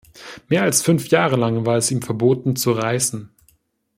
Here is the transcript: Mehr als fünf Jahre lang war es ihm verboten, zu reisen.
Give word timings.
Mehr 0.49 0.63
als 0.63 0.81
fünf 0.81 1.09
Jahre 1.09 1.35
lang 1.35 1.63
war 1.67 1.77
es 1.77 1.91
ihm 1.91 2.01
verboten, 2.01 2.55
zu 2.55 2.71
reisen. 2.71 3.29